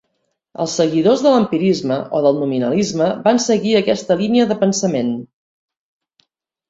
Els 0.63 0.71
seguidors 0.79 1.21
de 1.25 1.33
l'empirisme 1.33 1.99
o 2.19 2.23
del 2.27 2.41
nominalisme 2.45 3.09
van 3.29 3.43
seguir 3.47 3.77
aquesta 3.81 4.21
línia 4.23 4.49
de 4.53 4.59
pensament. 4.67 5.13